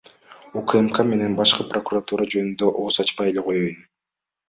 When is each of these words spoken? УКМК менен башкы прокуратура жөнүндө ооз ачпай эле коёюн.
УКМК 0.61 1.01
менен 1.09 1.37
башкы 1.41 1.67
прокуратура 1.75 2.29
жөнүндө 2.39 2.73
ооз 2.75 3.01
ачпай 3.07 3.35
эле 3.37 3.49
коёюн. 3.53 3.83